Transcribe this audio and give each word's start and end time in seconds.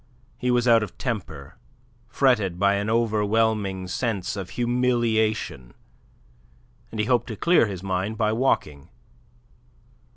He 0.35 0.49
was 0.49 0.67
out 0.67 0.81
of 0.81 0.97
temper, 0.97 1.57
fretted 2.07 2.57
by 2.57 2.73
an 2.73 2.89
overwhelming 2.89 3.87
sense 3.87 4.35
of 4.35 4.49
humiliation, 4.57 5.75
and 6.89 6.99
he 6.99 7.05
hoped 7.05 7.27
to 7.27 7.35
clear 7.35 7.67
his 7.67 7.83
mind 7.83 8.17
by 8.17 8.31
walking. 8.33 8.89